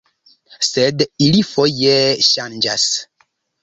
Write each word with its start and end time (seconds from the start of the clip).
Sed 0.67 1.05
ili 1.27 1.45
foje 1.51 1.95
ŝanĝas. 2.33 2.93